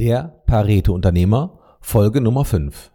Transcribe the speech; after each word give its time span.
Der 0.00 0.40
Pareto-Unternehmer, 0.46 1.58
Folge 1.82 2.22
Nummer 2.22 2.46
5. 2.46 2.90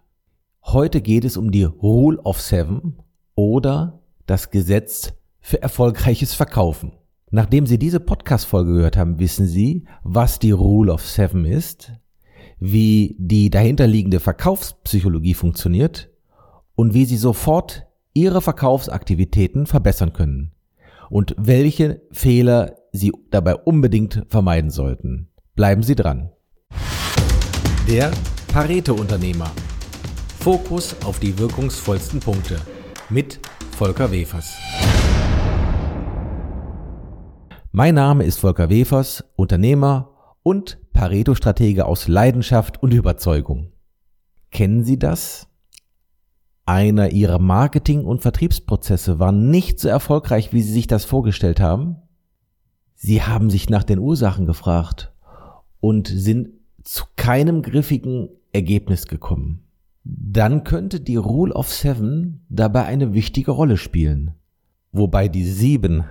Heute 0.64 1.02
geht 1.02 1.24
es 1.24 1.38
um 1.38 1.52
die 1.52 1.66
Rule 1.66 2.20
of 2.24 2.42
Seven 2.42 2.96
oder 3.36 4.02
das 4.26 4.50
Gesetz 4.50 5.14
für 5.40 5.62
erfolgreiches 5.62 6.34
Verkaufen. 6.34 6.94
Nachdem 7.30 7.68
Sie 7.68 7.78
diese 7.78 8.00
Podcast-Folge 8.00 8.74
gehört 8.74 8.98
haben, 8.98 9.20
wissen 9.20 9.46
Sie, 9.46 9.86
was 10.02 10.40
die 10.40 10.50
Rule 10.50 10.92
of 10.92 11.06
Seven 11.06 11.46
ist, 11.46 11.92
wie 12.58 13.16
die 13.20 13.52
dahinterliegende 13.52 14.20
Verkaufspsychologie 14.20 15.36
funktioniert 15.36 16.10
und 16.74 16.96
wie 16.96 17.06
Sie 17.06 17.18
sofort 17.18 17.86
Ihre 18.16 18.42
Verkaufsaktivitäten 18.42 19.68
verbessern 19.68 20.12
können 20.12 20.54
und 21.12 21.36
welche 21.38 22.02
Fehler 22.10 22.78
Sie 22.94 23.12
dabei 23.30 23.58
unbedingt 23.58 24.26
vermeiden 24.28 24.72
sollten. 24.72 25.28
Bleiben 25.54 25.84
Sie 25.84 25.94
dran. 25.94 26.32
Der 27.88 28.12
Pareto-Unternehmer. 28.52 29.52
Fokus 30.40 30.96
auf 31.06 31.20
die 31.20 31.38
wirkungsvollsten 31.38 32.20
Punkte. 32.20 32.60
Mit 33.12 33.40
Volker 33.78 34.12
Wefers. 34.12 34.58
Mein 37.72 37.94
Name 37.94 38.24
ist 38.24 38.40
Volker 38.40 38.72
Wefers, 38.72 39.24
Unternehmer 39.36 40.38
und 40.42 40.80
Pareto-Stratege 40.94 41.86
aus 41.86 42.08
Leidenschaft 42.08 42.82
und 42.82 42.92
Überzeugung. 42.92 43.72
Kennen 44.50 44.84
Sie 44.84 44.98
das? 44.98 45.48
Einer 46.66 47.12
Ihrer 47.12 47.38
Marketing- 47.38 48.06
und 48.06 48.24
Vertriebsprozesse 48.24 49.20
war 49.20 49.32
nicht 49.32 49.80
so 49.80 49.90
erfolgreich, 49.90 50.54
wie 50.54 50.64
Sie 50.64 50.74
sich 50.74 50.88
das 50.88 51.06
vorgestellt 51.06 51.60
haben? 51.60 51.98
Sie 52.96 53.22
haben 53.22 53.52
sich 53.52 53.70
nach 53.70 53.84
den 53.84 54.00
Ursachen 54.00 54.48
gefragt 54.48 55.14
und 55.82 56.08
sind 56.08 56.55
zu 56.86 57.04
keinem 57.18 57.62
griffigen 57.62 58.30
Ergebnis 58.54 59.08
gekommen. 59.08 59.66
Dann 60.06 60.64
könnte 60.64 61.02
die 61.02 61.18
Rule 61.18 61.54
of 61.54 61.74
Seven 61.74 62.46
dabei 62.48 62.86
eine 62.86 63.14
wichtige 63.14 63.52
Rolle 63.52 63.76
spielen. 63.76 64.36
Wobei 64.92 65.28
die 65.28 65.44
Sieben 65.44 66.06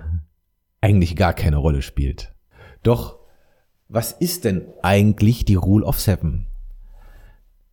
eigentlich 0.81 1.15
gar 1.15 1.33
keine 1.33 1.57
Rolle 1.57 1.81
spielt. 1.81 2.35
Doch 2.83 3.17
was 3.87 4.11
ist 4.11 4.45
denn 4.45 4.65
eigentlich 4.83 5.45
die 5.45 5.55
Rule 5.55 5.85
of 5.85 5.99
Seven? 5.99 6.47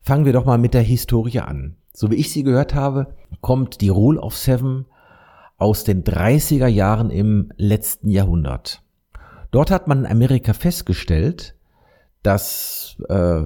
Fangen 0.00 0.24
wir 0.24 0.32
doch 0.32 0.44
mal 0.44 0.58
mit 0.58 0.74
der 0.74 0.82
Historie 0.82 1.40
an. 1.40 1.77
So 1.92 2.10
wie 2.10 2.16
ich 2.16 2.30
sie 2.30 2.42
gehört 2.42 2.74
habe, 2.74 3.14
kommt 3.40 3.80
die 3.80 3.88
Rule 3.88 4.20
of 4.20 4.36
Seven 4.36 4.86
aus 5.58 5.84
den 5.84 6.05
30er 6.05 6.66
Jahren 6.66 7.10
im 7.10 7.52
letzten 7.56 8.08
Jahrhundert. 8.08 8.82
Dort 9.50 9.70
hat 9.70 9.88
man 9.88 10.00
in 10.00 10.10
Amerika 10.10 10.52
festgestellt, 10.52 11.55
dass 12.22 12.96
äh, 13.08 13.42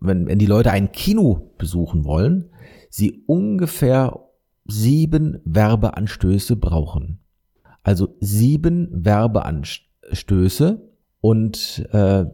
wenn, 0.00 0.26
wenn 0.26 0.38
die 0.38 0.46
Leute 0.46 0.70
ein 0.70 0.92
Kino 0.92 1.52
besuchen 1.58 2.04
wollen, 2.04 2.50
sie 2.90 3.24
ungefähr 3.26 4.20
sieben 4.64 5.40
Werbeanstöße 5.44 6.56
brauchen. 6.56 7.20
Also 7.82 8.16
sieben 8.20 8.88
Werbeanstöße 8.92 10.90
und 11.20 11.88
äh, 11.92 12.26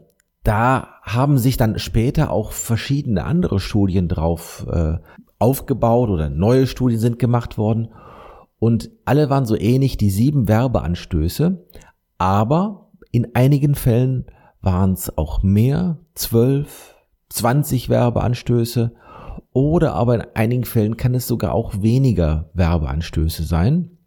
da 0.42 0.88
haben 1.02 1.38
sich 1.38 1.56
dann 1.56 1.78
später 1.78 2.30
auch 2.30 2.52
verschiedene 2.52 3.24
andere 3.24 3.60
Studien 3.60 4.08
drauf 4.08 4.66
äh, 4.70 4.98
aufgebaut 5.38 6.10
oder 6.10 6.28
neue 6.28 6.66
Studien 6.66 6.98
sind 6.98 7.18
gemacht 7.18 7.56
worden 7.56 7.88
und 8.58 8.90
alle 9.04 9.30
waren 9.30 9.46
so 9.46 9.56
ähnlich, 9.56 9.96
die 9.96 10.10
sieben 10.10 10.48
Werbeanstöße, 10.48 11.64
aber 12.18 12.90
in 13.10 13.34
einigen 13.34 13.74
Fällen 13.74 14.26
waren 14.64 14.92
es 14.92 15.16
auch 15.16 15.42
mehr, 15.42 15.98
zwölf, 16.14 16.94
zwanzig 17.28 17.88
Werbeanstöße 17.88 18.94
oder 19.52 19.94
aber 19.94 20.14
in 20.14 20.26
einigen 20.34 20.64
Fällen 20.64 20.96
kann 20.96 21.14
es 21.14 21.26
sogar 21.26 21.52
auch 21.52 21.82
weniger 21.82 22.50
Werbeanstöße 22.54 23.44
sein, 23.44 23.98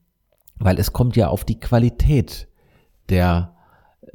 weil 0.58 0.80
es 0.80 0.93
kommt 0.93 1.15
ja 1.15 1.27
auf 1.30 1.43
die 1.43 1.59
Qualität 1.59 2.48
der 3.09 3.55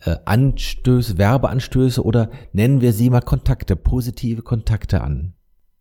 äh, 0.01 0.17
Anstöße, 0.25 1.19
Werbeanstöße 1.19 2.03
oder 2.03 2.31
nennen 2.53 2.81
wir 2.81 2.93
sie 2.93 3.11
mal 3.11 3.21
Kontakte, 3.21 3.77
positive 3.77 4.43
Kontakte 4.43 5.01
an. 5.01 5.35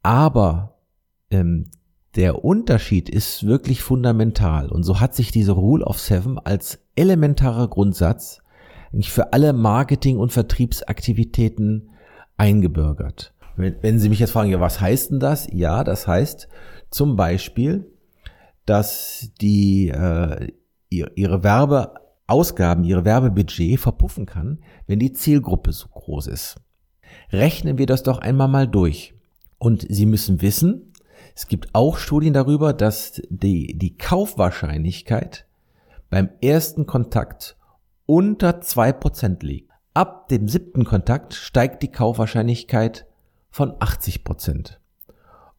Aber 0.04 0.80
ähm, 1.30 1.70
der 2.16 2.44
Unterschied 2.44 3.10
ist 3.10 3.46
wirklich 3.46 3.82
fundamental 3.82 4.70
und 4.70 4.84
so 4.84 5.00
hat 5.00 5.16
sich 5.16 5.32
diese 5.32 5.54
Rule 5.54 5.86
of 5.86 6.00
Seven 6.00 6.38
als 6.40 6.80
elementarer 6.96 7.68
Grundsatz 7.70 8.41
nicht 8.92 9.12
für 9.12 9.34
alle 9.34 9.54
Marketing- 9.54 10.18
und 10.18 10.32
Vertriebsaktivitäten 10.32 11.90
eingebürgert. 12.38 13.34
Wenn, 13.56 13.76
wenn 13.82 14.00
Sie 14.00 14.10
mich 14.10 14.20
jetzt 14.20 14.32
fragen, 14.32 14.50
ja, 14.50 14.60
was 14.60 14.82
heißt 14.82 15.12
denn 15.12 15.20
das? 15.20 15.48
Ja, 15.52 15.84
das 15.84 16.08
heißt 16.08 16.48
zum 16.90 17.16
Beispiel, 17.16 17.92
dass 18.66 19.32
die 19.42 19.90
äh, 19.90 20.52
ihre 20.90 21.44
Werbeausgaben, 21.44 22.84
ihre 22.84 23.06
Werbebudget 23.06 23.80
verpuffen 23.80 24.26
kann, 24.26 24.60
wenn 24.88 25.00
die 25.00 25.14
Zielgruppe 25.14 25.72
so 25.72 25.88
groß 25.88 26.28
ist. 26.28 26.58
Rechnen 27.32 27.78
wir 27.78 27.86
das 27.86 28.04
doch 28.04 28.20
einmal 28.20 28.48
mal 28.48 28.68
durch. 28.68 29.14
Und 29.58 29.86
Sie 29.90 30.06
müssen 30.06 30.42
wissen, 30.42 30.94
es 31.36 31.48
gibt 31.48 31.70
auch 31.74 31.98
Studien 31.98 32.34
darüber, 32.34 32.74
dass 32.74 33.22
die, 33.30 33.78
die 33.78 33.98
Kaufwahrscheinlichkeit 33.98 35.46
beim 36.10 36.30
ersten 36.42 36.86
Kontakt 36.86 37.58
unter 38.12 38.60
zwei 38.60 38.92
Prozent 38.92 39.42
liegt. 39.42 39.72
Ab 39.94 40.28
dem 40.28 40.50
siebten 40.50 40.84
Kontakt 40.84 41.34
steigt 41.34 41.82
die 41.82 41.94
Kaufwahrscheinlichkeit 41.94 43.06
von 43.52 43.72
80%. 43.76 44.26
Prozent. 44.26 44.82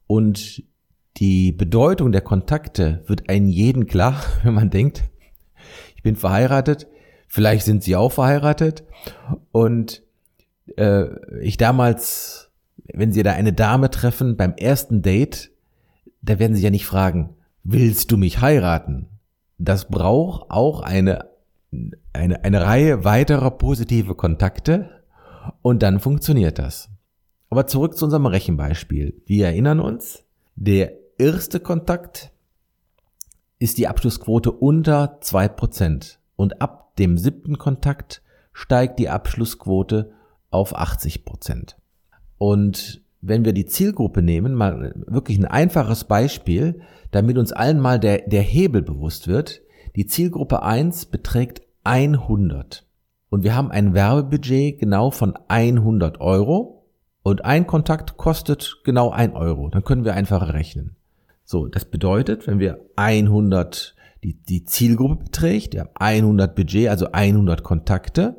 Und 0.07 0.63
die 1.17 1.53
Bedeutung 1.53 2.13
der 2.13 2.21
Kontakte 2.21 3.05
wird 3.07 3.31
einem 3.31 3.49
jeden 3.49 3.87
klar, 3.87 4.23
wenn 4.43 4.53
man 4.53 4.69
denkt, 4.69 5.03
ich 5.97 6.03
bin 6.03 6.15
verheiratet, 6.15 6.89
vielleicht 7.27 7.65
sind 7.65 7.83
Sie 7.83 7.97
auch 7.97 8.13
verheiratet 8.13 8.85
und 9.51 10.03
äh, 10.77 11.07
ich 11.41 11.57
damals, 11.57 12.51
wenn 12.93 13.13
Sie 13.13 13.23
da 13.23 13.33
eine 13.33 13.55
Dame 13.55 13.89
treffen 13.89 14.37
beim 14.37 14.53
ersten 14.57 15.01
Date, 15.01 15.53
da 16.21 16.39
werden 16.39 16.55
Sie 16.55 16.63
ja 16.63 16.71
nicht 16.71 16.85
fragen, 16.85 17.35
willst 17.65 18.13
du 18.13 18.19
mich 18.19 18.43
heiraten? 18.43 19.09
Das 19.57 19.89
braucht 19.89 20.51
auch 20.51 20.83
eine 20.83 21.32
eine, 22.13 22.45
eine 22.45 22.63
Reihe 22.63 23.05
weiterer 23.05 23.51
positive 23.53 24.15
Kontakte 24.15 25.03
und 25.63 25.83
dann 25.83 26.01
funktioniert 26.01 26.59
das. 26.59 26.89
Aber 27.51 27.67
zurück 27.67 27.97
zu 27.97 28.05
unserem 28.07 28.27
Rechenbeispiel. 28.27 29.23
Wir 29.27 29.47
erinnern 29.47 29.81
uns, 29.81 30.25
der 30.55 30.93
erste 31.19 31.61
Kontakt 31.61 32.33
ist 33.59 33.79
die 33.79 33.89
Abschlussquote 33.89 34.51
unter 34.51 35.19
zwei 35.21 35.49
Prozent 35.49 36.19
und 36.37 36.61
ab 36.61 36.97
dem 36.97 37.17
siebten 37.17 37.59
Kontakt 37.59 38.23
steigt 38.53 38.99
die 38.99 39.09
Abschlussquote 39.09 40.13
auf 40.51 40.77
80%. 40.77 41.25
Prozent. 41.25 41.77
Und 42.39 43.03
wenn 43.21 43.45
wir 43.45 43.53
die 43.53 43.67
Zielgruppe 43.67 44.21
nehmen, 44.21 44.55
mal 44.55 44.93
wirklich 45.07 45.39
ein 45.39 45.47
einfaches 45.47 46.05
Beispiel, 46.05 46.81
damit 47.13 47.39
uns 47.39 47.53
allen 47.53 47.81
mal 47.81 48.01
der, 48.01 48.23
der 48.27 48.43
Hebel 48.43 48.83
bewusst 48.83 49.29
wird, 49.29 49.62
die 49.97 50.07
Zielgruppe 50.07 50.63
1 50.63 51.07
beträgt 51.07 51.63
100. 51.85 52.87
Und 53.29 53.45
wir 53.45 53.55
haben 53.55 53.71
ein 53.71 53.95
Werbebudget 53.95 54.79
genau 54.79 55.11
von 55.11 55.35
100 55.49 56.21
Euro 56.21 56.87
und 57.23 57.45
ein 57.45 57.67
Kontakt 57.67 58.17
kostet 58.17 58.81
genau 58.85 59.11
1 59.11 59.35
Euro. 59.35 59.69
Dann 59.69 59.85
können 59.85 60.05
wir 60.05 60.15
einfach 60.15 60.53
rechnen. 60.53 60.97
So, 61.45 61.67
das 61.67 61.85
bedeutet, 61.85 62.47
wenn 62.47 62.59
wir 62.59 62.81
100 62.97 63.95
die, 64.23 64.35
die 64.35 64.65
Zielgruppe 64.65 65.25
beträgt, 65.25 65.75
wir 65.75 65.81
haben 65.81 65.91
100 65.95 66.55
Budget, 66.55 66.89
also 66.89 67.11
100 67.11 67.63
Kontakte, 67.63 68.37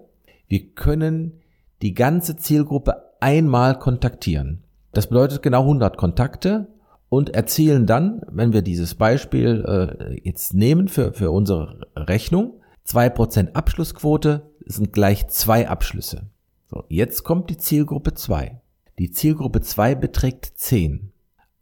wir 0.48 0.74
können 0.74 1.42
die 1.82 1.94
ganze 1.94 2.38
Zielgruppe 2.38 2.96
einmal 3.20 3.78
kontaktieren. 3.78 4.64
Das 4.94 5.08
bedeutet 5.08 5.42
genau 5.42 5.62
100 5.62 5.98
Kontakte 5.98 6.68
und 7.14 7.30
erzielen 7.30 7.86
dann, 7.86 8.24
wenn 8.28 8.54
wir 8.54 8.64
dieses 8.64 8.96
Beispiel 8.96 9.64
äh, 9.68 10.20
jetzt 10.28 10.56
nehmen 10.56 10.88
für, 10.88 11.14
für 11.14 11.30
unsere 11.30 11.86
Rechnung, 11.96 12.60
2% 12.88 13.54
Abschlussquote 13.54 14.50
sind 14.66 14.94
gleich 14.94 15.28
zwei 15.28 15.70
Abschlüsse. 15.70 16.32
So, 16.66 16.86
jetzt 16.90 17.24
kommt 17.24 17.52
die 17.52 17.58
Zielgruppe 17.58 18.16
2. 18.16 18.60
Die 18.98 19.12
Zielgruppe 19.12 19.62
2 19.62 19.94
beträgt 19.94 20.54
10. 20.56 21.12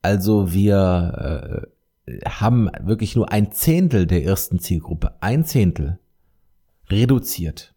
Also 0.01 0.53
wir 0.53 1.67
äh, 2.07 2.29
haben 2.29 2.69
wirklich 2.79 3.17
nur 3.17 3.29
ein 3.29 3.51
Zehntel 3.51 4.07
der 4.07 4.23
ersten 4.23 4.57
Zielgruppe, 4.57 5.15
ein 5.19 5.43
Zehntel 5.43 5.99
reduziert. 6.89 7.75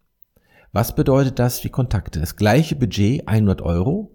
Was 0.71 0.95
bedeutet 0.95 1.39
das 1.39 1.59
für 1.59 1.69
Kontakte? 1.69 2.21
Das 2.21 2.37
gleiche 2.37 2.77
Budget, 2.77 3.27
100 3.27 3.61
Euro. 3.61 4.14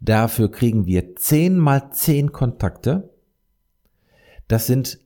Dafür 0.00 0.50
kriegen 0.50 0.86
wir 0.86 1.16
10 1.16 1.58
mal 1.58 1.90
10 1.90 2.32
Kontakte. 2.32 3.10
Das 4.48 4.66
sind 4.66 4.98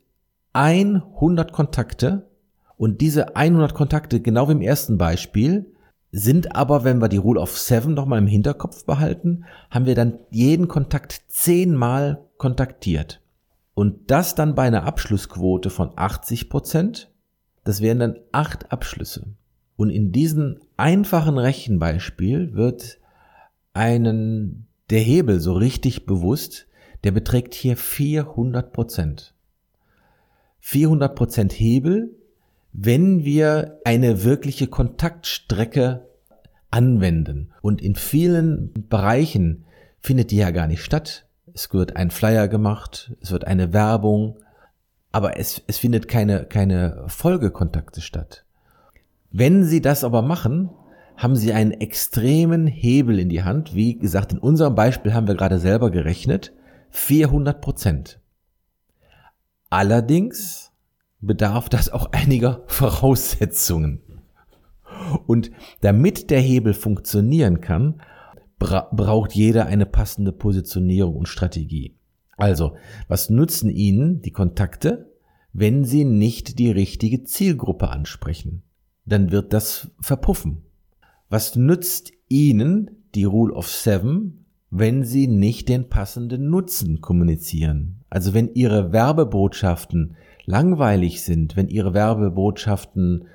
100 0.53 1.53
Kontakte 1.53 2.29
und 2.77 3.01
diese 3.01 3.37
100 3.37 3.75
Kontakte, 3.75 4.21
genau 4.21 4.49
wie 4.49 4.53
im 4.53 4.63
ersten 4.63 4.99
Beispiel, 4.99 5.73
sind 6.13 6.57
aber, 6.57 6.83
wenn 6.83 7.01
wir 7.01 7.09
die 7.09 7.19
Rule 7.19 7.41
of 7.41 7.57
Seven 7.57 7.95
nochmal 7.95 8.19
im 8.19 8.27
Hinterkopf 8.27 8.85
behalten, 8.85 9.45
haben 9.71 9.87
wir 9.87 9.95
dann 9.95 10.19
jeden 10.31 10.67
Kontakt 10.67 11.23
zehnmal 11.29 12.25
kontaktiert. 12.37 13.21
Und 13.75 14.11
das 14.11 14.35
dann 14.35 14.55
bei 14.55 14.65
einer 14.65 14.85
Abschlussquote 14.85 15.71
von 15.71 15.93
80 15.95 16.51
Prozent, 16.51 17.13
das 17.65 17.81
wären 17.81 18.01
dann 18.01 18.19
acht 18.33 18.73
Abschlüsse. 18.73 19.27
Und 19.77 19.91
in 19.91 20.11
diesem 20.11 20.59
einfachen 20.77 21.39
Rechenbeispiel 21.39 22.55
wird 22.55 22.99
einen 23.73 24.67
der 24.91 25.01
Hebel 25.01 25.41
so 25.41 25.53
richtig 25.53 26.07
bewusst, 26.07 26.67
der 27.05 27.13
beträgt 27.13 27.55
hier 27.55 27.77
400 27.77 28.73
Prozent. 28.73 29.35
400 30.61 31.15
Prozent 31.15 31.53
Hebel 31.53 32.15
wenn 32.73 33.25
wir 33.25 33.81
eine 33.85 34.25
wirkliche 34.25 34.67
Kontaktstrecke 34.67 36.07
anwenden. 36.71 37.53
Und 37.63 37.83
in 37.83 37.97
vielen 37.97 38.73
Bereichen 38.89 39.65
findet 40.01 40.31
die 40.31 40.37
ja 40.37 40.51
gar 40.51 40.67
nicht 40.67 40.83
statt. 40.83 41.27
Es 41.53 41.73
wird 41.73 41.97
ein 41.97 42.11
Flyer 42.11 42.47
gemacht, 42.47 43.13
es 43.21 43.33
wird 43.33 43.47
eine 43.47 43.73
Werbung, 43.73 44.37
aber 45.11 45.37
es, 45.39 45.63
es 45.67 45.79
findet 45.79 46.07
keine, 46.07 46.45
keine 46.45 47.05
Folgekontakte 47.09 48.01
statt. 48.01 48.45
Wenn 49.33 49.65
Sie 49.65 49.81
das 49.81 50.05
aber 50.05 50.23
machen, 50.23 50.71
haben 51.21 51.37
Sie 51.37 51.53
einen 51.53 51.73
extremen 51.73 52.67
Hebel 52.67 53.19
in 53.19 53.29
die 53.29 53.43
Hand. 53.43 53.75
Wie 53.75 53.99
gesagt, 53.99 54.33
in 54.33 54.39
unserem 54.39 54.75
Beispiel 54.75 55.13
haben 55.13 55.29
wir 55.29 55.35
gerade 55.35 55.59
selber 55.59 55.91
gerechnet. 55.91 56.55
400 56.93 57.61
Prozent. 57.61 58.21
Allerdings 59.69 60.73
bedarf 61.21 61.69
das 61.69 61.91
auch 61.91 62.07
einiger 62.13 62.63
Voraussetzungen. 62.69 64.01
Und 65.27 65.51
damit 65.83 66.31
der 66.31 66.41
Hebel 66.41 66.73
funktionieren 66.73 67.61
kann, 67.61 68.01
bra 68.59 68.89
braucht 68.91 69.33
jeder 69.33 69.67
eine 69.67 69.85
passende 69.85 70.33
Positionierung 70.33 71.17
und 71.17 71.29
Strategie. 71.29 71.99
Also, 72.39 72.77
was 73.09 73.29
nutzen 73.29 73.69
Ihnen 73.69 74.23
die 74.23 74.33
Kontakte, 74.33 75.13
wenn 75.53 75.85
Sie 75.85 76.07
nicht 76.07 76.59
die 76.59 76.71
richtige 76.71 77.25
Zielgruppe 77.25 77.91
ansprechen? 77.91 78.63
Dann 79.05 79.31
wird 79.31 79.53
das 79.53 79.91
verpuffen. 80.01 80.63
Was 81.31 81.57
nützt 81.57 82.13
Ihnen 82.29 82.91
die 83.15 83.25
Rule 83.25 83.55
of 83.55 83.69
Seven, 83.69 84.45
wenn 84.71 85.05
Sie 85.05 85.27
nicht 85.27 85.69
den 85.69 85.89
passenden 85.89 86.51
Nutzen 86.51 87.01
kommunizieren? 87.01 88.01
Also 88.11 88.35
wenn 88.35 88.53
Ihre 88.53 88.93
Werbebotschaften 88.93 90.17
langweilig 90.45 91.23
sind, 91.23 91.57
wenn 91.57 91.69
ihre 91.69 91.95
Werbebotschaften 91.95 93.29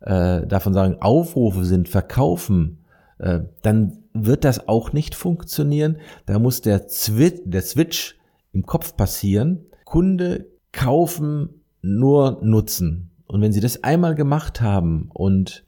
äh, 0.00 0.46
davon 0.46 0.72
sagen, 0.72 0.96
Aufrufe 1.00 1.64
sind, 1.64 1.88
verkaufen, 1.88 2.78
äh, 3.18 3.40
dann 3.62 3.98
wird 4.14 4.44
das 4.44 4.68
auch 4.68 4.92
nicht 4.92 5.14
funktionieren. 5.14 5.98
Da 6.26 6.38
muss 6.38 6.62
der, 6.62 6.88
Zwi 6.88 7.40
der 7.44 7.62
Switch 7.62 8.18
im 8.52 8.64
Kopf 8.64 8.96
passieren. 8.96 9.66
Kunde 9.84 10.46
kaufen 10.72 11.62
nur 11.82 12.40
Nutzen. 12.42 13.10
Und 13.26 13.40
wenn 13.40 13.52
Sie 13.52 13.60
das 13.60 13.84
einmal 13.84 14.14
gemacht 14.14 14.60
haben 14.60 15.10
und 15.12 15.64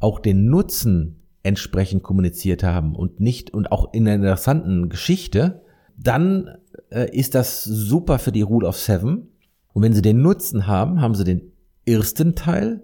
auch 0.00 0.20
den 0.20 0.46
Nutzen 0.46 1.22
entsprechend 1.42 2.02
kommuniziert 2.02 2.62
haben 2.62 2.94
und 2.94 3.20
nicht 3.20 3.52
und 3.52 3.72
auch 3.72 3.92
in 3.92 4.06
einer 4.06 4.16
interessanten 4.16 4.88
Geschichte, 4.88 5.62
dann 5.96 6.58
äh, 6.90 7.14
ist 7.16 7.34
das 7.34 7.64
super 7.64 8.18
für 8.18 8.32
die 8.32 8.42
Rule 8.42 8.66
of 8.66 8.76
Seven. 8.76 9.28
Und 9.72 9.82
wenn 9.82 9.94
Sie 9.94 10.02
den 10.02 10.22
Nutzen 10.22 10.66
haben, 10.66 11.00
haben 11.00 11.14
Sie 11.14 11.24
den 11.24 11.52
ersten 11.86 12.34
Teil, 12.34 12.82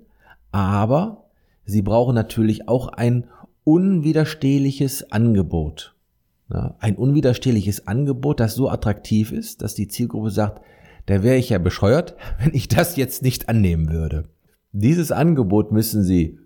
aber 0.50 1.24
Sie 1.64 1.82
brauchen 1.82 2.14
natürlich 2.14 2.68
auch 2.68 2.88
ein 2.88 3.26
unwiderstehliches 3.64 5.10
Angebot. 5.10 5.94
Ja, 6.52 6.76
ein 6.78 6.96
unwiderstehliches 6.96 7.86
Angebot, 7.86 8.38
das 8.38 8.54
so 8.54 8.68
attraktiv 8.68 9.32
ist, 9.32 9.62
dass 9.62 9.74
die 9.74 9.88
Zielgruppe 9.88 10.30
sagt, 10.30 10.62
da 11.06 11.22
wäre 11.22 11.36
ich 11.36 11.50
ja 11.50 11.58
bescheuert, 11.58 12.16
wenn 12.38 12.54
ich 12.54 12.68
das 12.68 12.96
jetzt 12.96 13.22
nicht 13.22 13.48
annehmen 13.48 13.90
würde. 13.90 14.28
Dieses 14.72 15.12
Angebot 15.12 15.72
müssen 15.72 16.02
Sie 16.02 16.38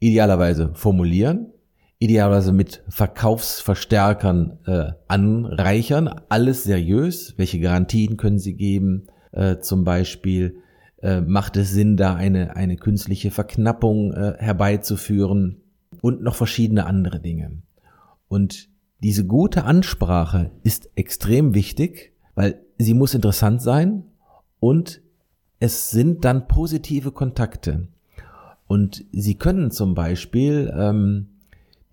idealerweise 0.00 0.72
formulieren, 0.74 1.52
idealerweise 1.98 2.52
mit 2.52 2.82
Verkaufsverstärkern 2.88 4.58
äh, 4.66 4.92
anreichern, 5.06 6.20
alles 6.28 6.64
seriös. 6.64 7.34
Welche 7.36 7.60
Garantien 7.60 8.16
können 8.16 8.38
Sie 8.38 8.54
geben? 8.54 9.06
äh, 9.32 9.58
zum 9.58 9.84
Beispiel, 9.84 10.56
äh, 11.02 11.20
macht 11.20 11.56
es 11.56 11.70
Sinn, 11.70 11.96
da 11.96 12.14
eine, 12.14 12.56
eine 12.56 12.76
künstliche 12.76 13.30
Verknappung 13.30 14.12
äh, 14.12 14.34
herbeizuführen 14.38 15.62
und 16.00 16.22
noch 16.22 16.34
verschiedene 16.34 16.86
andere 16.86 17.20
Dinge. 17.20 17.62
Und 18.28 18.68
diese 19.02 19.26
gute 19.26 19.64
Ansprache 19.64 20.50
ist 20.62 20.90
extrem 20.94 21.54
wichtig, 21.54 22.12
weil 22.34 22.60
sie 22.78 22.94
muss 22.94 23.14
interessant 23.14 23.62
sein 23.62 24.04
und 24.58 25.00
es 25.58 25.90
sind 25.90 26.24
dann 26.24 26.48
positive 26.48 27.12
Kontakte. 27.12 27.88
Und 28.70 29.04
Sie 29.10 29.34
können 29.34 29.72
zum 29.72 29.94
Beispiel 29.94 30.72
ähm, 30.78 31.26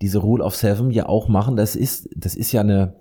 diese 0.00 0.18
Rule 0.18 0.44
of 0.44 0.54
Seven 0.54 0.92
ja 0.92 1.08
auch 1.08 1.26
machen. 1.26 1.56
Das 1.56 1.74
ist, 1.74 2.08
das 2.14 2.36
ist 2.36 2.52
ja 2.52 2.60
eine, 2.60 2.94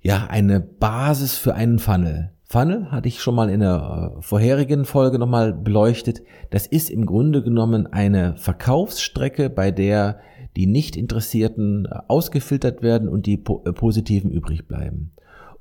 ja, 0.00 0.28
eine 0.28 0.60
Basis 0.60 1.36
für 1.36 1.56
einen 1.56 1.80
Funnel. 1.80 2.30
Funnel 2.44 2.92
hatte 2.92 3.08
ich 3.08 3.20
schon 3.20 3.34
mal 3.34 3.50
in 3.50 3.58
der 3.58 4.14
äh, 4.16 4.22
vorherigen 4.22 4.84
Folge 4.84 5.18
nochmal 5.18 5.52
beleuchtet. 5.52 6.22
Das 6.50 6.68
ist 6.68 6.88
im 6.88 7.04
Grunde 7.04 7.42
genommen 7.42 7.88
eine 7.88 8.36
Verkaufsstrecke, 8.36 9.50
bei 9.50 9.72
der 9.72 10.20
die 10.54 10.66
nicht 10.68 10.94
Interessierten 10.94 11.86
äh, 11.86 11.98
ausgefiltert 12.06 12.80
werden 12.80 13.08
und 13.08 13.26
die 13.26 13.42
äh, 13.42 13.72
Positiven 13.72 14.30
übrig 14.30 14.68
bleiben. 14.68 15.10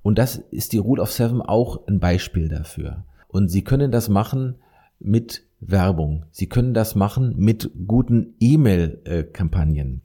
Und 0.03 0.19
das 0.19 0.35
ist 0.35 0.71
die 0.71 0.77
Rule 0.77 1.01
of 1.01 1.11
Seven 1.11 1.41
auch 1.41 1.87
ein 1.87 1.99
Beispiel 1.99 2.47
dafür. 2.47 3.05
Und 3.27 3.49
Sie 3.49 3.63
können 3.63 3.89
das 3.89 4.07
machen 4.07 4.57
mit 4.99 5.47
Werbung. 5.67 6.25
Sie 6.31 6.47
können 6.47 6.73
das 6.73 6.95
machen 6.95 7.35
mit 7.37 7.71
guten 7.87 8.35
E-Mail-Kampagnen. 8.39 10.01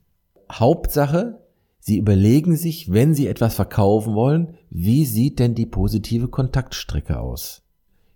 Hauptsache, 0.50 1.40
Sie 1.80 1.98
überlegen 1.98 2.56
sich, 2.56 2.92
wenn 2.92 3.14
Sie 3.14 3.28
etwas 3.28 3.54
verkaufen 3.54 4.14
wollen, 4.14 4.54
wie 4.70 5.04
sieht 5.04 5.38
denn 5.38 5.54
die 5.54 5.66
positive 5.66 6.28
Kontaktstrecke 6.28 7.18
aus? 7.18 7.62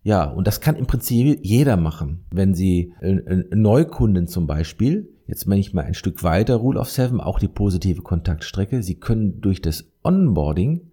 Ja, 0.03 0.25
und 0.25 0.47
das 0.47 0.61
kann 0.61 0.77
im 0.77 0.87
Prinzip 0.87 1.39
jeder 1.43 1.77
machen. 1.77 2.25
Wenn 2.31 2.55
Sie 2.55 2.93
äh, 3.01 3.13
äh, 3.13 3.45
Neukunden 3.55 4.27
zum 4.27 4.47
Beispiel, 4.47 5.09
jetzt 5.27 5.47
meine 5.47 5.61
ich 5.61 5.73
mal 5.73 5.85
ein 5.85 5.95
Stück 5.95 6.25
weiter, 6.25 6.57
Rule 6.57 6.81
of 6.81 6.91
Seven, 6.91 7.21
auch 7.21 7.39
die 7.39 7.49
positive 7.49 8.03
Kontaktstrecke, 8.03 8.83
Sie 8.83 8.97
können 8.97 9.41
durch 9.41 9.63
das 9.63 9.85
Onboarding 10.03 10.91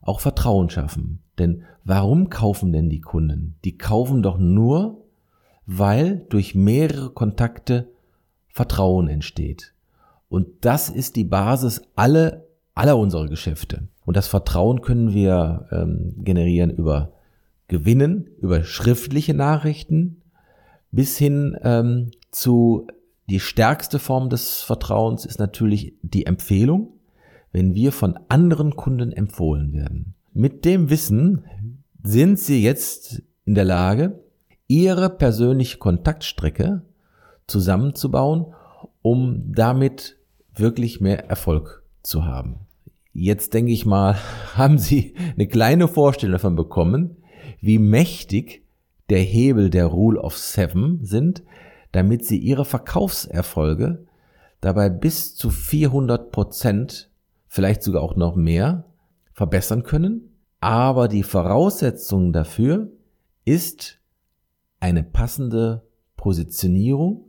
auch 0.00 0.20
Vertrauen 0.20 0.70
schaffen. 0.70 1.18
Denn 1.38 1.64
warum 1.84 2.30
kaufen 2.30 2.72
denn 2.72 2.88
die 2.88 3.00
Kunden? 3.00 3.56
Die 3.64 3.76
kaufen 3.76 4.22
doch 4.22 4.38
nur, 4.38 5.05
weil 5.66 6.24
durch 6.28 6.54
mehrere 6.54 7.10
Kontakte 7.10 7.88
Vertrauen 8.48 9.08
entsteht. 9.08 9.74
Und 10.28 10.64
das 10.64 10.88
ist 10.88 11.16
die 11.16 11.24
Basis 11.24 11.82
aller, 11.94 12.44
aller 12.74 12.96
unserer 12.96 13.28
Geschäfte. 13.28 13.88
Und 14.04 14.16
das 14.16 14.28
Vertrauen 14.28 14.80
können 14.80 15.12
wir 15.12 15.68
ähm, 15.70 16.14
generieren 16.18 16.70
über 16.70 17.12
Gewinnen, 17.68 18.28
über 18.40 18.62
schriftliche 18.62 19.34
Nachrichten, 19.34 20.22
bis 20.92 21.18
hin 21.18 21.56
ähm, 21.62 22.12
zu 22.30 22.86
die 23.28 23.40
stärkste 23.40 23.98
Form 23.98 24.30
des 24.30 24.62
Vertrauens 24.62 25.26
ist 25.26 25.40
natürlich 25.40 25.94
die 26.02 26.26
Empfehlung, 26.26 26.92
wenn 27.50 27.74
wir 27.74 27.90
von 27.90 28.18
anderen 28.28 28.76
Kunden 28.76 29.12
empfohlen 29.12 29.72
werden. 29.72 30.14
Mit 30.32 30.64
dem 30.64 30.90
Wissen 30.90 31.44
sind 32.02 32.38
Sie 32.38 32.62
jetzt 32.62 33.22
in 33.44 33.54
der 33.54 33.64
Lage, 33.64 34.22
Ihre 34.68 35.10
persönliche 35.10 35.78
Kontaktstrecke 35.78 36.82
zusammenzubauen, 37.46 38.54
um 39.02 39.52
damit 39.52 40.16
wirklich 40.54 41.00
mehr 41.00 41.28
Erfolg 41.28 41.82
zu 42.02 42.24
haben. 42.24 42.60
Jetzt 43.12 43.54
denke 43.54 43.72
ich 43.72 43.86
mal, 43.86 44.16
haben 44.54 44.78
Sie 44.78 45.14
eine 45.34 45.46
kleine 45.46 45.88
Vorstellung 45.88 46.32
davon 46.32 46.56
bekommen, 46.56 47.16
wie 47.60 47.78
mächtig 47.78 48.64
der 49.08 49.20
Hebel 49.20 49.70
der 49.70 49.86
Rule 49.86 50.20
of 50.20 50.36
Seven 50.36 51.04
sind, 51.04 51.42
damit 51.92 52.24
Sie 52.24 52.38
Ihre 52.38 52.64
Verkaufserfolge 52.64 54.04
dabei 54.60 54.88
bis 54.88 55.34
zu 55.34 55.50
400 55.50 56.32
Prozent, 56.32 57.10
vielleicht 57.46 57.82
sogar 57.82 58.02
auch 58.02 58.16
noch 58.16 58.34
mehr, 58.34 58.84
verbessern 59.32 59.82
können. 59.82 60.36
Aber 60.60 61.08
die 61.08 61.22
Voraussetzung 61.22 62.32
dafür 62.32 62.90
ist 63.44 63.95
eine 64.86 65.02
passende 65.02 65.82
Positionierung 66.16 67.24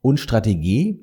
und 0.00 0.18
Strategie, 0.18 0.98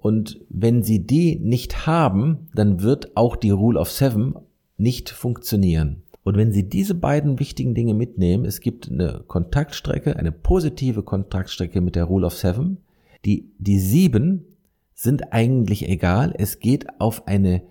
und 0.00 0.40
wenn 0.48 0.82
Sie 0.82 1.06
die 1.06 1.38
nicht 1.38 1.86
haben, 1.86 2.48
dann 2.54 2.82
wird 2.82 3.16
auch 3.16 3.36
die 3.36 3.50
Rule 3.50 3.78
of 3.78 3.90
Seven 3.90 4.34
nicht 4.78 5.10
funktionieren. 5.10 6.02
Und 6.24 6.36
wenn 6.38 6.52
Sie 6.52 6.68
diese 6.68 6.94
beiden 6.94 7.38
wichtigen 7.38 7.74
Dinge 7.74 7.92
mitnehmen, 7.92 8.46
es 8.46 8.60
gibt 8.60 8.90
eine 8.90 9.24
Kontaktstrecke, 9.26 10.16
eine 10.16 10.32
positive 10.32 11.02
Kontaktstrecke 11.02 11.82
mit 11.82 11.96
der 11.96 12.04
Rule 12.04 12.26
of 12.26 12.34
Seven, 12.34 12.78
die, 13.26 13.50
die 13.58 13.78
sieben 13.78 14.46
sind 14.94 15.32
eigentlich 15.32 15.86
egal. 15.86 16.34
Es 16.36 16.60
geht 16.60 17.00
auf 17.00 17.26
eine 17.28 17.62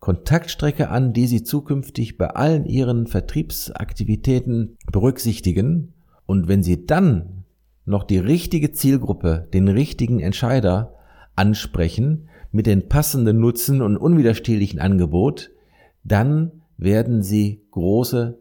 Kontaktstrecke 0.00 0.90
an, 0.90 1.14
die 1.14 1.26
Sie 1.26 1.44
zukünftig 1.44 2.18
bei 2.18 2.28
allen 2.28 2.66
Ihren 2.66 3.06
Vertriebsaktivitäten 3.06 4.76
berücksichtigen. 4.92 5.93
Und 6.26 6.48
wenn 6.48 6.62
Sie 6.62 6.86
dann 6.86 7.44
noch 7.84 8.04
die 8.04 8.18
richtige 8.18 8.72
Zielgruppe, 8.72 9.48
den 9.52 9.68
richtigen 9.68 10.20
Entscheider 10.20 10.94
ansprechen 11.36 12.28
mit 12.52 12.66
den 12.66 12.88
passenden 12.88 13.40
Nutzen 13.40 13.82
und 13.82 13.96
unwiderstehlichen 13.96 14.80
Angebot, 14.80 15.50
dann 16.02 16.62
werden 16.76 17.22
Sie 17.22 17.62
große 17.70 18.38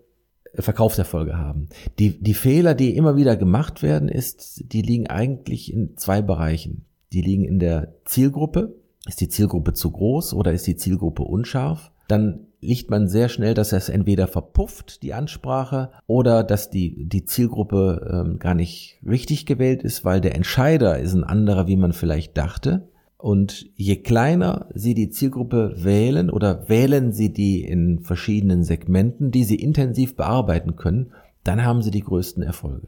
Verkaufserfolge 0.55 1.37
haben. 1.37 1.69
Die, 1.97 2.21
die 2.21 2.35
Fehler, 2.35 2.75
die 2.75 2.95
immer 2.95 3.15
wieder 3.15 3.35
gemacht 3.35 3.81
werden, 3.81 4.07
ist, 4.07 4.71
die 4.71 4.81
liegen 4.81 5.07
eigentlich 5.07 5.73
in 5.73 5.97
zwei 5.97 6.21
Bereichen. 6.21 6.85
Die 7.11 7.21
liegen 7.21 7.43
in 7.43 7.59
der 7.59 7.95
Zielgruppe. 8.05 8.75
Ist 9.05 9.19
die 9.19 9.29
Zielgruppe 9.29 9.73
zu 9.73 9.91
groß 9.91 10.33
oder 10.33 10.53
ist 10.53 10.67
die 10.67 10.75
Zielgruppe 10.75 11.23
unscharf? 11.23 11.91
Dann 12.07 12.47
liegt 12.63 12.89
man 12.89 13.07
sehr 13.07 13.29
schnell, 13.29 13.53
dass 13.53 13.71
es 13.71 13.89
entweder 13.89 14.27
verpufft, 14.27 15.03
die 15.03 15.13
Ansprache, 15.13 15.91
oder 16.07 16.43
dass 16.43 16.69
die, 16.69 17.05
die 17.07 17.25
Zielgruppe 17.25 18.09
ähm, 18.11 18.39
gar 18.39 18.55
nicht 18.55 18.99
richtig 19.07 19.45
gewählt 19.45 19.83
ist, 19.83 20.05
weil 20.05 20.21
der 20.21 20.35
Entscheider 20.35 20.99
ist 20.99 21.13
ein 21.13 21.23
anderer, 21.23 21.67
wie 21.67 21.77
man 21.77 21.93
vielleicht 21.93 22.37
dachte. 22.37 22.89
Und 23.17 23.69
je 23.75 23.97
kleiner 23.97 24.67
Sie 24.73 24.95
die 24.95 25.09
Zielgruppe 25.09 25.75
wählen 25.77 26.29
oder 26.29 26.67
wählen 26.67 27.13
Sie 27.13 27.31
die 27.31 27.63
in 27.63 27.99
verschiedenen 27.99 28.63
Segmenten, 28.63 29.31
die 29.31 29.45
Sie 29.45 29.55
intensiv 29.55 30.15
bearbeiten 30.15 30.75
können, 30.75 31.13
dann 31.43 31.63
haben 31.63 31.81
Sie 31.81 31.91
die 31.91 32.01
größten 32.01 32.43
Erfolge. 32.43 32.87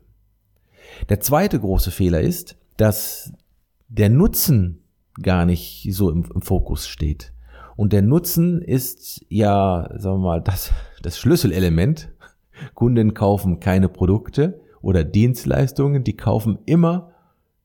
Der 1.10 1.20
zweite 1.20 1.60
große 1.60 1.92
Fehler 1.92 2.22
ist, 2.22 2.58
dass 2.78 3.32
der 3.88 4.10
Nutzen 4.10 4.82
gar 5.22 5.46
nicht 5.46 5.88
so 5.92 6.10
im, 6.10 6.26
im 6.34 6.42
Fokus 6.42 6.88
steht. 6.88 7.32
Und 7.76 7.94
der 7.94 8.02
Nutzen 8.02 8.62
ist 8.62 9.26
ja, 9.30 9.90
sagen 9.96 10.18
wir 10.18 10.26
mal, 10.26 10.42
das, 10.42 10.72
das 11.02 11.18
Schlüsselelement. 11.18 12.10
Kunden 12.74 13.14
kaufen 13.14 13.60
keine 13.60 13.90
Produkte 13.90 14.62
oder 14.82 15.04
Dienstleistungen, 15.04 16.04
die 16.04 16.16
kaufen 16.16 16.60
immer 16.66 17.12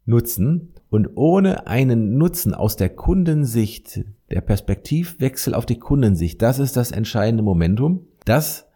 Nutzen. 0.05 0.75
Und 0.89 1.11
ohne 1.15 1.69
einen 1.69 2.19
Nutzen 2.19 2.55
aus 2.55 2.77
der 2.77 2.89
Kundensicht, 2.89 4.05
der 4.31 4.41
Perspektivwechsel 4.41 5.55
auf 5.55 5.67
die 5.67 5.79
Kundensicht, 5.79 6.43
das 6.43 6.59
ist 6.59 6.77
das 6.77 6.91
entscheidende 6.91 7.45
Momentum, 7.45 8.07
das 8.25 8.67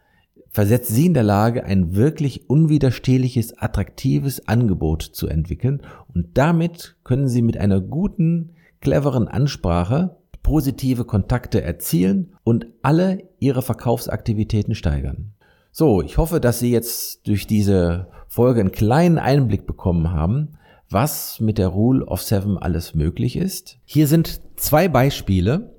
versetzt 0.49 0.87
Sie 0.87 1.07
in 1.07 1.13
der 1.13 1.23
Lage, 1.23 1.65
ein 1.65 1.95
wirklich 1.95 2.49
unwiderstehliches, 2.49 3.57
attraktives 3.57 4.47
Angebot 4.47 5.01
zu 5.01 5.27
entwickeln. 5.27 5.81
Und 6.13 6.37
damit 6.37 6.95
können 7.03 7.27
Sie 7.27 7.41
mit 7.41 7.57
einer 7.57 7.81
guten, 7.81 8.51
cleveren 8.79 9.27
Ansprache 9.27 10.15
positive 10.45 11.05
Kontakte 11.05 11.63
erzielen 11.63 12.35
und 12.43 12.67
alle 12.83 13.23
Ihre 13.39 13.63
Verkaufsaktivitäten 13.63 14.75
steigern. 14.75 15.33
So, 15.71 16.03
ich 16.03 16.19
hoffe, 16.19 16.39
dass 16.39 16.59
Sie 16.59 16.71
jetzt 16.71 17.27
durch 17.27 17.47
diese 17.47 18.09
Folge 18.27 18.59
einen 18.59 18.71
kleinen 18.71 19.17
Einblick 19.17 19.65
bekommen 19.65 20.11
haben, 20.11 20.59
was 20.87 21.39
mit 21.39 21.57
der 21.57 21.69
Rule 21.69 22.05
of 22.05 22.21
Seven 22.21 22.59
alles 22.59 22.93
möglich 22.93 23.37
ist. 23.37 23.79
Hier 23.85 24.05
sind 24.05 24.39
zwei 24.55 24.87
Beispiele 24.87 25.73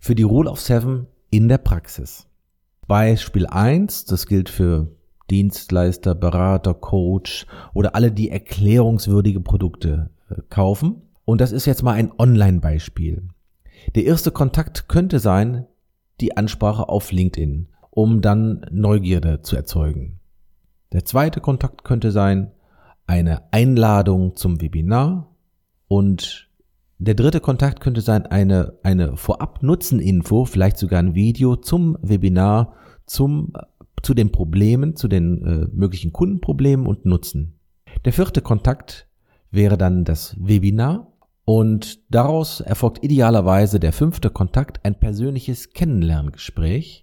für 0.00 0.16
die 0.16 0.24
Rule 0.24 0.50
of 0.50 0.60
Seven 0.60 1.06
in 1.30 1.48
der 1.48 1.58
Praxis. 1.58 2.26
Beispiel 2.88 3.46
eins, 3.46 4.04
das 4.04 4.26
gilt 4.26 4.48
für 4.48 4.88
Dienstleister, 5.30 6.16
Berater, 6.16 6.74
Coach 6.74 7.46
oder 7.72 7.94
alle, 7.94 8.10
die 8.10 8.30
erklärungswürdige 8.30 9.40
Produkte 9.40 10.10
äh, 10.28 10.42
kaufen. 10.50 11.02
Und 11.24 11.40
das 11.40 11.52
ist 11.52 11.66
jetzt 11.66 11.84
mal 11.84 11.92
ein 11.92 12.10
Online-Beispiel. 12.18 13.28
Der 13.94 14.04
erste 14.04 14.30
Kontakt 14.30 14.88
könnte 14.88 15.18
sein, 15.18 15.66
die 16.20 16.36
Ansprache 16.36 16.88
auf 16.88 17.12
LinkedIn, 17.12 17.68
um 17.90 18.20
dann 18.20 18.66
Neugierde 18.70 19.42
zu 19.42 19.56
erzeugen. 19.56 20.20
Der 20.92 21.04
zweite 21.04 21.40
Kontakt 21.40 21.84
könnte 21.84 22.10
sein, 22.10 22.52
eine 23.06 23.52
Einladung 23.52 24.36
zum 24.36 24.60
Webinar 24.60 25.34
und 25.88 26.48
der 26.98 27.14
dritte 27.14 27.40
Kontakt 27.40 27.80
könnte 27.80 28.00
sein 28.00 28.26
eine, 28.26 28.78
eine 28.84 29.16
Vorab-Nutzen-Info, 29.16 30.44
vielleicht 30.44 30.78
sogar 30.78 31.00
ein 31.00 31.16
Video 31.16 31.56
zum 31.56 31.98
Webinar, 32.00 32.74
zum, 33.06 33.52
zu 34.02 34.14
den 34.14 34.30
Problemen, 34.30 34.94
zu 34.94 35.08
den 35.08 35.44
äh, 35.44 35.66
möglichen 35.72 36.12
Kundenproblemen 36.12 36.86
und 36.86 37.04
Nutzen. 37.04 37.58
Der 38.04 38.12
vierte 38.12 38.40
Kontakt 38.40 39.08
wäre 39.50 39.76
dann 39.76 40.04
das 40.04 40.36
Webinar 40.38 41.11
und 41.44 42.00
daraus 42.10 42.60
erfolgt 42.60 43.02
idealerweise 43.02 43.80
der 43.80 43.92
fünfte 43.92 44.30
Kontakt, 44.30 44.84
ein 44.84 44.94
persönliches 44.98 45.70
Kennenlerngespräch, 45.70 47.02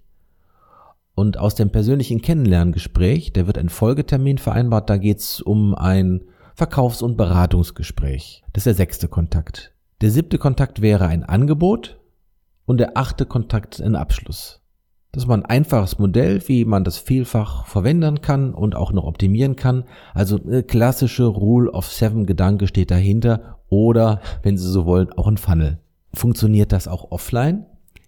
und 1.19 1.37
aus 1.37 1.53
dem 1.53 1.69
persönlichen 1.69 2.21
Kennenlerngespräch, 2.21 3.33
der 3.33 3.45
wird 3.45 3.57
ein 3.57 3.67
Folgetermin 3.67 4.37
vereinbart, 4.37 4.89
da 4.89 4.95
geht's 4.95 5.41
um 5.41 5.75
ein 5.75 6.21
Verkaufs- 6.55 7.01
und 7.01 7.17
Beratungsgespräch. 7.17 8.43
Das 8.53 8.61
ist 8.61 8.67
der 8.67 8.73
sechste 8.75 9.09
Kontakt. 9.09 9.73
Der 9.99 10.11
siebte 10.11 10.37
Kontakt 10.37 10.81
wäre 10.81 11.07
ein 11.07 11.25
Angebot 11.25 11.99
und 12.65 12.77
der 12.77 12.95
achte 12.95 13.25
Kontakt 13.25 13.81
ein 13.81 13.97
Abschluss. 13.97 14.58
Das 15.19 15.27
mal 15.27 15.39
ein 15.39 15.45
einfaches 15.45 15.99
Modell, 15.99 16.41
wie 16.47 16.63
man 16.63 16.85
das 16.85 16.97
vielfach 16.97 17.65
verwenden 17.65 18.21
kann 18.21 18.53
und 18.53 18.73
auch 18.73 18.93
noch 18.93 19.03
optimieren 19.03 19.57
kann. 19.57 19.83
Also 20.13 20.39
eine 20.41 20.63
klassische 20.63 21.25
Rule 21.25 21.69
of 21.69 21.91
Seven 21.91 22.25
Gedanke 22.25 22.67
steht 22.67 22.89
dahinter 22.89 23.59
oder, 23.67 24.21
wenn 24.43 24.57
Sie 24.57 24.71
so 24.71 24.85
wollen, 24.85 25.11
auch 25.11 25.27
ein 25.27 25.35
Funnel. 25.35 25.79
Funktioniert 26.13 26.71
das 26.71 26.87
auch 26.87 27.11
offline? 27.11 27.65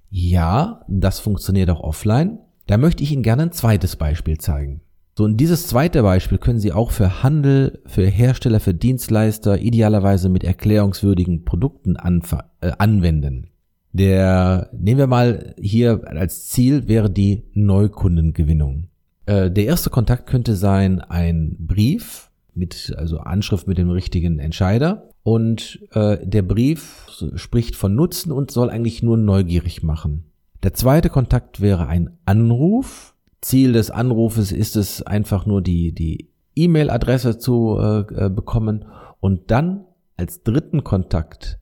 Ja, 0.09 0.85
das 0.87 1.19
funktioniert 1.19 1.69
auch 1.69 1.81
offline. 1.81 2.39
Da 2.67 2.77
möchte 2.77 3.03
ich 3.03 3.11
Ihnen 3.11 3.23
gerne 3.23 3.41
ein 3.41 3.51
zweites 3.51 3.97
Beispiel 3.97 4.37
zeigen. 4.37 4.79
So, 5.17 5.25
und 5.25 5.35
dieses 5.35 5.67
zweite 5.67 6.03
Beispiel 6.03 6.37
können 6.37 6.59
Sie 6.59 6.71
auch 6.71 6.91
für 6.91 7.23
Handel, 7.23 7.81
für 7.87 8.05
Hersteller, 8.05 8.61
für 8.61 8.73
Dienstleister, 8.73 9.59
idealerweise 9.59 10.29
mit 10.29 10.45
erklärungswürdigen 10.45 11.43
Produkten 11.43 11.97
äh, 11.97 12.71
anwenden. 12.77 13.50
Der, 13.93 14.69
nehmen 14.73 14.99
wir 14.99 15.07
mal 15.07 15.53
hier 15.59 16.01
als 16.05 16.47
Ziel 16.47 16.87
wäre 16.87 17.09
die 17.09 17.43
Neukundengewinnung. 17.53 18.87
Äh, 19.25 19.51
der 19.51 19.65
erste 19.65 19.89
Kontakt 19.89 20.27
könnte 20.27 20.55
sein 20.55 21.01
ein 21.01 21.57
Brief 21.59 22.31
mit, 22.53 22.93
also 22.97 23.19
Anschrift 23.19 23.67
mit 23.67 23.77
dem 23.77 23.89
richtigen 23.89 24.39
Entscheider. 24.39 25.09
Und 25.23 25.79
äh, 25.91 26.17
der 26.25 26.41
Brief 26.41 27.07
spricht 27.35 27.75
von 27.75 27.95
Nutzen 27.95 28.31
und 28.31 28.51
soll 28.51 28.69
eigentlich 28.69 29.03
nur 29.03 29.17
neugierig 29.17 29.83
machen. 29.83 30.25
Der 30.63 30.73
zweite 30.73 31.09
Kontakt 31.09 31.61
wäre 31.61 31.87
ein 31.87 32.17
Anruf. 32.25 33.15
Ziel 33.41 33.73
des 33.73 33.89
Anrufes 33.91 34.51
ist 34.51 34.75
es 34.75 35.01
einfach 35.01 35.45
nur 35.45 35.61
die, 35.61 35.93
die 35.93 36.29
E-Mail-Adresse 36.55 37.39
zu 37.39 37.77
äh, 37.79 38.25
äh, 38.25 38.29
bekommen 38.29 38.85
und 39.19 39.51
dann 39.51 39.85
als 40.17 40.43
dritten 40.43 40.83
Kontakt 40.83 41.59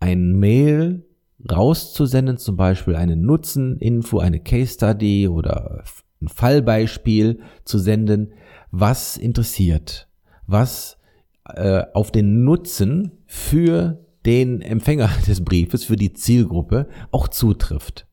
ein 0.00 0.38
Mail 0.38 1.04
rauszusenden, 1.50 2.38
zum 2.38 2.56
Beispiel 2.56 2.96
eine 2.96 3.16
Nutzen-Info, 3.16 4.18
eine 4.18 4.40
Case 4.40 4.74
Study 4.74 5.28
oder 5.28 5.84
ein 6.20 6.28
Fallbeispiel 6.28 7.40
zu 7.64 7.78
senden, 7.78 8.32
was 8.70 9.16
interessiert, 9.16 10.08
was 10.46 10.98
äh, 11.44 11.82
auf 11.94 12.10
den 12.10 12.44
Nutzen 12.44 13.12
für 13.26 14.04
den 14.24 14.60
Empfänger 14.60 15.10
des 15.26 15.44
Briefes, 15.44 15.84
für 15.84 15.96
die 15.96 16.12
Zielgruppe 16.12 16.88
auch 17.10 17.28
zutrifft. 17.28 18.06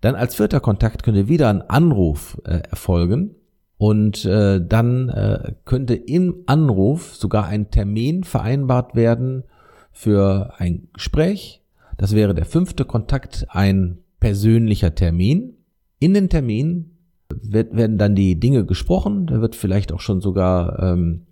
Dann 0.00 0.14
als 0.14 0.36
vierter 0.36 0.60
Kontakt 0.60 1.02
könnte 1.02 1.28
wieder 1.28 1.48
ein 1.48 1.62
Anruf 1.62 2.40
äh, 2.44 2.60
erfolgen 2.70 3.34
und 3.78 4.24
äh, 4.24 4.60
dann 4.64 5.08
äh, 5.08 5.54
könnte 5.64 5.94
im 5.94 6.44
Anruf 6.46 7.14
sogar 7.16 7.46
ein 7.46 7.70
Termin 7.70 8.24
vereinbart 8.24 8.94
werden 8.94 9.44
für 9.92 10.54
ein 10.58 10.88
Gespräch. 10.92 11.62
Das 11.96 12.14
wäre 12.14 12.34
der 12.34 12.44
fünfte 12.44 12.84
Kontakt, 12.84 13.46
ein 13.48 13.98
persönlicher 14.20 14.94
Termin. 14.94 15.54
In 15.98 16.14
den 16.14 16.28
Termin 16.28 16.96
wird, 17.28 17.74
werden 17.74 17.98
dann 17.98 18.14
die 18.14 18.38
Dinge 18.38 18.64
gesprochen, 18.64 19.26
da 19.26 19.40
wird 19.40 19.56
vielleicht 19.56 19.92
auch 19.92 20.00
schon 20.00 20.20
sogar 20.20 20.78
ähm, 20.80 21.26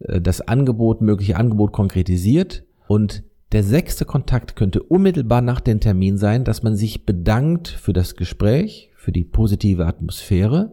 äh, 0.00 0.20
das 0.20 0.40
Angebot, 0.40 1.00
mögliche 1.00 1.36
Angebot 1.36 1.72
konkretisiert 1.72 2.64
und 2.86 3.24
der 3.52 3.62
sechste 3.62 4.06
Kontakt 4.06 4.56
könnte 4.56 4.82
unmittelbar 4.82 5.42
nach 5.42 5.60
dem 5.60 5.78
Termin 5.78 6.16
sein, 6.16 6.44
dass 6.44 6.62
man 6.62 6.74
sich 6.74 7.04
bedankt 7.04 7.68
für 7.68 7.92
das 7.92 8.16
Gespräch, 8.16 8.90
für 8.96 9.12
die 9.12 9.24
positive 9.24 9.84
Atmosphäre. 9.84 10.72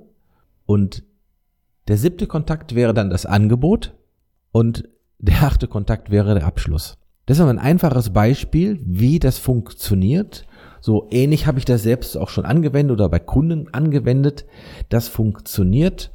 Und 0.65 1.03
der 1.89 1.97
siebte 1.97 2.25
Kontakt 2.25 2.75
wäre 2.75 2.93
dann 2.93 3.09
das 3.09 3.25
Angebot 3.25 3.97
und 4.53 4.87
der 5.17 5.43
achte 5.43 5.67
Kontakt 5.67 6.09
wäre 6.09 6.35
der 6.35 6.45
Abschluss. 6.45 6.97
Das 7.29 7.37
ist 7.37 7.41
aber 7.41 7.51
ein 7.51 7.59
einfaches 7.59 8.09
Beispiel, 8.09 8.79
wie 8.83 9.19
das 9.19 9.37
funktioniert. 9.37 10.47
So 10.81 11.05
ähnlich 11.11 11.45
habe 11.45 11.59
ich 11.59 11.65
das 11.65 11.83
selbst 11.83 12.17
auch 12.17 12.29
schon 12.29 12.43
angewendet 12.43 12.95
oder 12.95 13.07
bei 13.07 13.19
Kunden 13.19 13.71
angewendet. 13.71 14.47
Das 14.89 15.07
funktioniert. 15.07 16.11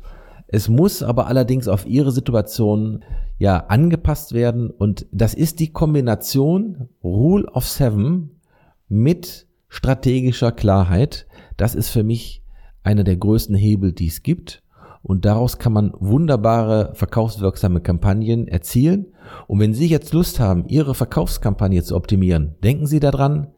Es 0.48 0.68
muss 0.68 1.04
aber 1.04 1.28
allerdings 1.28 1.68
auf 1.68 1.86
Ihre 1.86 2.10
Situation 2.10 3.04
ja 3.38 3.58
angepasst 3.58 4.32
werden 4.32 4.70
und 4.70 5.06
das 5.12 5.34
ist 5.34 5.60
die 5.60 5.72
Kombination 5.72 6.88
Rule 7.04 7.46
of 7.46 7.68
Seven 7.68 8.40
mit 8.88 9.46
strategischer 9.68 10.50
Klarheit. 10.50 11.28
Das 11.56 11.76
ist 11.76 11.90
für 11.90 12.02
mich 12.02 12.42
einer 12.82 13.04
der 13.04 13.18
größten 13.18 13.54
Hebel, 13.54 13.92
die 13.92 14.08
es 14.08 14.24
gibt 14.24 14.63
und 15.04 15.26
daraus 15.26 15.58
kann 15.58 15.74
man 15.74 15.92
wunderbare 16.00 16.92
verkaufswirksame 16.94 17.82
Kampagnen 17.82 18.48
erzielen. 18.48 19.12
Und 19.46 19.60
wenn 19.60 19.74
Sie 19.74 19.86
jetzt 19.86 20.14
Lust 20.14 20.40
haben, 20.40 20.64
Ihre 20.66 20.94
Verkaufskampagne 20.94 21.82
zu 21.82 21.94
optimieren, 21.94 22.54
denken 22.64 22.86
Sie 22.86 23.00
daran, 23.00 23.48